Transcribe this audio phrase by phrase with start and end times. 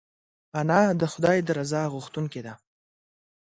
[0.59, 2.53] انا د خدای د رضا غوښتونکې ده